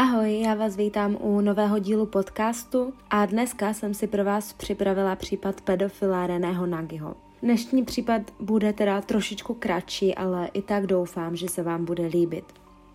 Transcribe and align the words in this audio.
Ahoj, 0.00 0.40
já 0.40 0.54
vás 0.54 0.76
vítám 0.76 1.16
u 1.20 1.40
nového 1.40 1.78
dílu 1.78 2.06
podcastu 2.06 2.92
a 3.10 3.26
dneska 3.26 3.74
jsem 3.74 3.94
si 3.94 4.06
pro 4.06 4.24
vás 4.24 4.52
připravila 4.52 5.16
případ 5.16 5.60
pedofila 5.60 6.26
Reného 6.26 6.66
Nagiho. 6.66 7.14
Dnešní 7.42 7.84
případ 7.84 8.22
bude 8.40 8.72
teda 8.72 9.00
trošičku 9.00 9.54
kratší, 9.54 10.14
ale 10.14 10.50
i 10.52 10.62
tak 10.62 10.86
doufám, 10.86 11.36
že 11.36 11.48
se 11.48 11.62
vám 11.62 11.84
bude 11.84 12.06
líbit. 12.06 12.44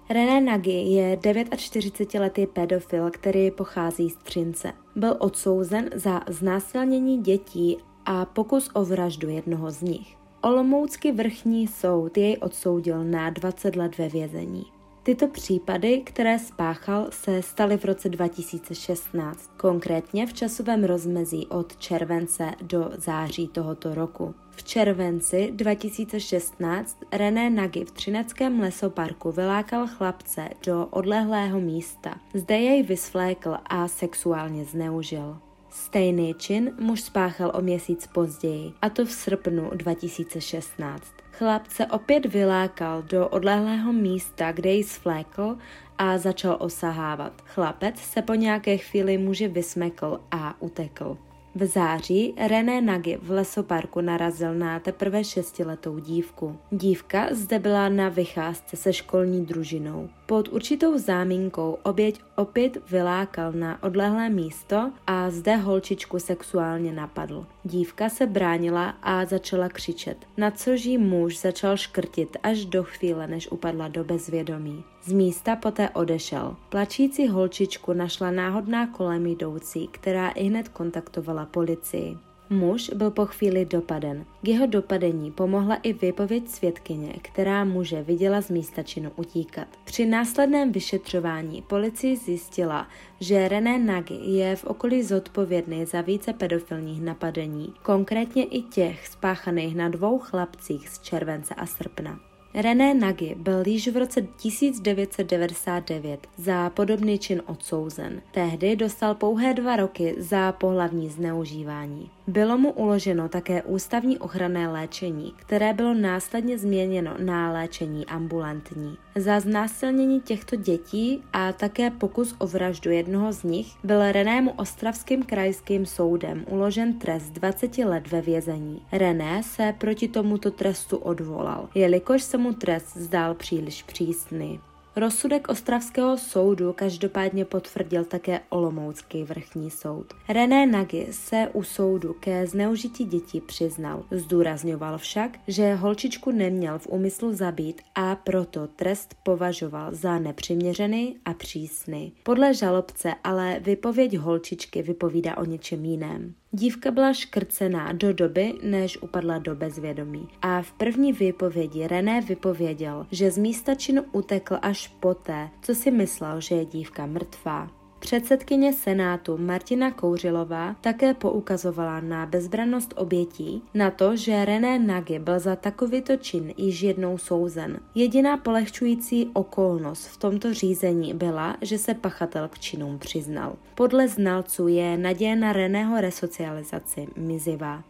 René 0.10 0.42
Nagy 0.42 0.72
je 0.72 1.16
49-letý 1.18 2.48
pedofil, 2.48 3.12
který 3.12 3.52
pochází 3.52 4.10
z 4.10 4.16
Třince. 4.16 4.74
Byl 4.96 5.16
odsouzen 5.20 5.90
za 5.96 6.22
znásilnění 6.28 7.22
dětí 7.22 7.78
a 8.06 8.26
pokus 8.26 8.70
o 8.74 8.86
vraždu 8.86 9.30
jednoho 9.30 9.72
z 9.72 9.82
nich. 9.82 10.16
Olomoucký 10.42 11.12
vrchní 11.12 11.68
soud 11.68 12.18
jej 12.18 12.38
odsoudil 12.42 13.04
na 13.04 13.30
20 13.30 13.76
let 13.76 13.98
ve 13.98 14.10
vězení. 14.10 14.75
Tyto 15.06 15.28
případy, 15.28 16.02
které 16.06 16.40
spáchal, 16.40 17.08
se 17.10 17.42
staly 17.42 17.78
v 17.78 17.86
roce 17.86 18.10
2016, 18.10 19.52
konkrétně 19.58 20.28
v 20.28 20.34
časovém 20.34 20.84
rozmezí 20.84 21.48
od 21.48 21.78
července 21.78 22.52
do 22.62 22.92
září 22.98 23.48
tohoto 23.48 23.96
roku. 23.96 24.36
V 24.52 24.64
červenci 24.64 25.52
2016 25.56 26.98
René 27.12 27.50
Nagy 27.50 27.86
v 27.86 27.92
Třineckém 27.92 28.60
lesoparku 28.60 29.32
vylákal 29.32 29.88
chlapce 29.88 30.50
do 30.66 30.86
odlehlého 30.86 31.60
místa. 31.60 32.16
Zde 32.34 32.58
jej 32.58 32.84
vysvlékl 32.84 33.58
a 33.66 33.88
sexuálně 33.88 34.66
zneužil. 34.66 35.38
Stejný 35.70 36.34
čin 36.34 36.74
muž 36.80 37.02
spáchal 37.02 37.52
o 37.56 37.62
měsíc 37.62 38.08
později, 38.08 38.74
a 38.82 38.90
to 38.90 39.06
v 39.06 39.12
srpnu 39.12 39.70
2016. 39.74 41.25
Chlapce 41.38 41.86
opět 41.86 42.26
vylákal 42.26 43.02
do 43.02 43.28
odlehlého 43.28 43.94
místa, 43.94 44.52
kde 44.52 44.70
ji 44.70 44.84
svlékl 44.84 45.58
a 45.98 46.18
začal 46.18 46.58
osahávat. 46.60 47.34
Chlapec 47.46 47.98
se 48.00 48.22
po 48.22 48.34
nějaké 48.34 48.78
chvíli 48.78 49.18
muži 49.18 49.48
vysmekl 49.48 50.20
a 50.32 50.62
utekl. 50.62 51.18
V 51.56 51.66
září 51.66 52.34
René 52.48 52.82
Nagy 52.82 53.18
v 53.22 53.32
lesoparku 53.32 54.02
narazil 54.02 54.54
na 54.54 54.80
teprve 54.80 55.24
šestiletou 55.24 56.00
dívku. 56.00 56.58
Dívka 56.72 57.28
zde 57.32 57.60
byla 57.60 57.90
na 57.90 58.10
vycházce 58.10 58.78
se 58.78 58.94
školní 58.94 59.46
družinou. 59.46 60.10
Pod 60.28 60.48
určitou 60.48 60.98
záminkou 60.98 61.78
oběť 61.84 62.22
opět 62.36 62.90
vylákal 62.90 63.52
na 63.52 63.84
odlehlé 63.84 64.30
místo 64.30 64.92
a 65.08 65.30
zde 65.30 65.56
holčičku 65.56 66.20
sexuálně 66.20 66.92
napadl. 66.92 67.46
Dívka 67.64 68.10
se 68.10 68.28
bránila 68.28 68.90
a 69.04 69.26
začala 69.26 69.70
křičet, 69.70 70.18
na 70.38 70.52
což 70.52 70.86
jí 70.86 70.98
muž 70.98 71.40
začal 71.40 71.78
škrtit 71.78 72.38
až 72.44 72.66
do 72.66 72.84
chvíle, 72.84 73.28
než 73.28 73.52
upadla 73.52 73.88
do 73.88 74.04
bezvědomí. 74.04 74.84
Z 75.04 75.12
místa 75.12 75.56
poté 75.56 75.90
odešel. 75.90 76.56
Plačící 76.70 77.28
holčičku 77.28 77.94
našla 77.94 78.32
náhodná 78.32 78.88
kolem 78.88 79.26
jdoucí, 79.26 79.88
která 79.92 80.30
i 80.30 80.44
hned 80.44 80.70
kontaktovala 80.70 81.46
policii. 81.46 82.18
Muž 82.50 82.92
byl 82.96 83.12
po 83.12 83.26
chvíli 83.26 83.66
dopaden. 83.66 84.26
K 84.42 84.48
jeho 84.48 84.66
dopadení 84.66 85.32
pomohla 85.32 85.76
i 85.76 85.94
výpověď 85.94 86.50
svědkyně, 86.50 87.14
která 87.22 87.66
muže 87.66 88.04
viděla 88.04 88.42
z 88.42 88.50
místa 88.50 88.84
činu 88.84 89.12
utíkat. 89.16 89.68
Při 89.84 90.06
následném 90.06 90.72
vyšetřování 90.72 91.62
policie 91.62 92.18
zjistila, 92.18 92.88
že 93.20 93.48
René 93.48 93.80
Nagy 93.80 94.14
je 94.14 94.56
v 94.56 94.64
okolí 94.64 95.04
zodpovědný 95.04 95.86
za 95.86 96.02
více 96.02 96.34
pedofilních 96.34 97.02
napadení, 97.02 97.74
konkrétně 97.84 98.44
i 98.44 98.62
těch 98.62 99.08
spáchaných 99.08 99.76
na 99.76 99.90
dvou 99.90 100.20
chlapcích 100.20 100.90
z 100.90 101.02
července 101.02 101.54
a 101.54 101.66
srpna. 101.66 102.35
René 102.62 102.94
Nagy 102.94 103.36
byl 103.38 103.64
již 103.68 103.88
v 103.88 103.98
roce 103.98 104.22
1999 104.22 106.28
za 106.38 106.70
podobný 106.70 107.20
čin 107.20 107.42
odsouzen. 107.46 108.22
Tehdy 108.32 108.76
dostal 108.76 109.16
pouhé 109.16 109.54
dva 109.54 109.76
roky 109.76 110.16
za 110.18 110.52
pohlavní 110.52 111.10
zneužívání. 111.10 112.10
Bylo 112.28 112.58
mu 112.58 112.72
uloženo 112.72 113.30
také 113.30 113.64
ústavní 113.64 114.18
ochranné 114.18 114.68
léčení, 114.68 115.34
které 115.36 115.74
bylo 115.74 115.94
následně 115.94 116.58
změněno 116.58 117.16
na 117.20 117.52
léčení 117.52 118.06
ambulantní. 118.06 118.98
Za 119.16 119.40
znásilnění 119.40 120.22
těchto 120.22 120.56
dětí 120.56 121.24
a 121.34 121.54
také 121.54 121.92
pokus 121.92 122.36
o 122.38 122.48
vraždu 122.48 122.92
jednoho 122.92 123.34
z 123.34 123.44
nich 123.44 123.68
byl 123.84 124.12
Renému 124.12 124.52
ostravským 124.52 125.24
krajským 125.24 125.86
soudem 125.86 126.46
uložen 126.50 127.00
trest 127.00 127.30
20 127.30 127.78
let 127.78 128.12
ve 128.12 128.22
vězení. 128.22 128.82
René 128.92 129.44
se 129.44 129.74
proti 129.78 130.08
tomuto 130.08 130.52
trestu 130.52 130.98
odvolal, 130.98 131.70
jelikož 131.76 132.24
se 132.24 132.38
mu 132.38 132.45
trest 132.54 132.98
zdál 132.98 133.34
příliš 133.34 133.84
přísný. 133.84 134.60
Rozsudek 134.98 135.50
Ostravského 135.50 136.18
soudu 136.18 136.74
každopádně 136.74 137.46
potvrdil 137.46 138.06
také 138.06 138.40
Olomoucký 138.50 139.24
vrchní 139.24 139.72
soud. 139.72 140.14
René 140.30 140.66
Nagy 140.66 141.08
se 141.12 141.50
u 141.54 141.64
soudu 141.64 142.16
ke 142.20 142.48
zneužití 142.48 143.06
dětí 143.06 143.42
přiznal. 143.42 144.04
Zdůrazňoval 144.12 144.98
však, 144.98 145.38
že 145.48 145.74
holčičku 145.74 146.32
neměl 146.32 146.80
v 146.80 146.88
úmyslu 146.88 147.34
zabít 147.34 147.82
a 147.96 148.16
proto 148.16 148.68
trest 148.68 149.16
považoval 149.24 149.96
za 149.96 150.20
nepřiměřený 150.20 151.18
a 151.26 151.34
přísný. 151.34 152.14
Podle 152.24 152.54
žalobce 152.54 153.14
ale 153.24 153.60
vypověď 153.60 154.18
holčičky 154.18 154.82
vypovídá 154.82 155.38
o 155.38 155.46
něčem 155.46 155.86
jiném. 155.86 156.34
Dívka 156.58 156.92
byla 156.92 157.14
škrcená 157.14 157.92
do 157.92 158.14
doby, 158.14 158.54
než 158.64 159.02
upadla 159.02 159.38
do 159.38 159.56
bezvědomí. 159.56 160.28
A 160.42 160.62
v 160.62 160.72
první 160.72 161.14
výpovědi 161.14 161.88
René 161.88 162.22
vypověděl, 162.22 163.08
že 163.12 163.32
z 163.32 163.38
místa 163.38 163.76
činu 163.76 164.04
utekl 164.12 164.58
až 164.62 164.88
poté, 164.88 165.50
co 165.62 165.76
si 165.76 165.92
myslel, 165.92 166.42
že 166.42 166.56
je 166.56 166.66
dívka 166.66 167.06
mrtvá. 167.06 167.75
Předsedkyně 168.06 168.74
Senátu 168.74 169.38
Martina 169.38 169.92
Kouřilová 169.92 170.76
také 170.82 171.14
poukazovala 171.14 172.00
na 172.00 172.26
bezbrannost 172.26 172.94
obětí, 172.98 173.64
na 173.74 173.92
to, 173.92 174.16
že 174.16 174.46
René 174.46 174.80
Nagy 174.80 175.20
byl 175.20 175.40
za 175.40 175.56
takovýto 175.56 176.18
čin 176.18 176.54
již 176.58 176.82
jednou 176.82 177.18
souzen. 177.18 177.80
Jediná 177.96 178.38
polehčující 178.38 179.30
okolnost 179.34 180.08
v 180.08 180.18
tomto 180.18 180.54
řízení 180.54 181.14
byla, 181.14 181.58
že 181.62 181.78
se 181.78 181.94
pachatel 181.94 182.48
k 182.48 182.60
činům 182.60 183.00
přiznal. 183.00 183.56
Podle 183.76 184.08
znalců 184.08 184.68
je 184.68 184.98
naděje 184.98 185.36
na 185.36 185.54
Reného 185.54 186.02
resocializaci 186.02 187.08
mizivá. 187.18 187.84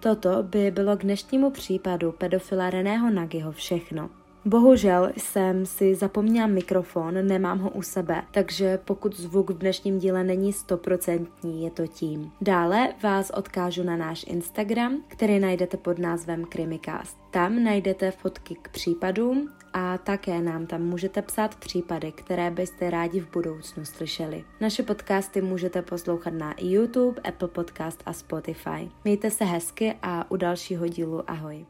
Toto 0.00 0.42
by 0.42 0.70
bylo 0.70 0.96
k 0.96 1.02
dnešnímu 1.02 1.50
případu 1.50 2.12
pedofila 2.12 2.70
Reného 2.70 3.10
Nagyho 3.10 3.52
všechno. 3.52 4.10
Bohužel 4.44 5.12
jsem 5.16 5.66
si 5.66 5.94
zapomněla 5.94 6.46
mikrofon, 6.46 7.26
nemám 7.26 7.58
ho 7.58 7.70
u 7.70 7.82
sebe, 7.82 8.22
takže 8.30 8.78
pokud 8.84 9.16
zvuk 9.16 9.50
v 9.50 9.58
dnešním 9.58 9.98
díle 9.98 10.24
není 10.24 10.52
stoprocentní, 10.52 11.64
je 11.64 11.70
to 11.70 11.86
tím. 11.86 12.32
Dále 12.40 12.94
vás 13.02 13.30
odkážu 13.30 13.82
na 13.82 13.96
náš 13.96 14.24
Instagram, 14.28 15.04
který 15.08 15.38
najdete 15.38 15.76
pod 15.76 15.98
názvem 15.98 16.44
Krimikast. 16.44 17.18
Tam 17.30 17.64
najdete 17.64 18.10
fotky 18.10 18.54
k 18.62 18.68
případům 18.68 19.52
a 19.72 19.98
také 19.98 20.42
nám 20.42 20.66
tam 20.66 20.82
můžete 20.82 21.22
psát 21.22 21.54
případy, 21.54 22.12
které 22.12 22.50
byste 22.50 22.90
rádi 22.90 23.20
v 23.20 23.30
budoucnu 23.30 23.84
slyšeli. 23.84 24.44
Naše 24.60 24.82
podcasty 24.82 25.42
můžete 25.42 25.82
poslouchat 25.82 26.34
na 26.34 26.54
YouTube, 26.60 27.20
Apple 27.22 27.48
Podcast 27.48 28.02
a 28.06 28.12
Spotify. 28.12 28.90
Mějte 29.04 29.30
se 29.30 29.44
hezky 29.44 29.94
a 30.02 30.30
u 30.30 30.36
dalšího 30.36 30.88
dílu 30.88 31.30
ahoj. 31.30 31.66